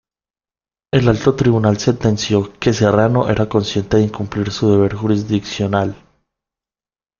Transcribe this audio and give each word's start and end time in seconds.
El 0.91 1.07
Alto 1.09 1.35
Tribunal 1.35 1.77
sentenció 1.77 2.53
que 2.59 2.73
Serrano 2.73 3.29
era 3.29 3.47
consciente 3.47 3.97
de 3.97 4.03
incumplir 4.05 4.49
su 4.49 4.71
deber 4.71 4.95
jurisdiccional. 4.95 5.95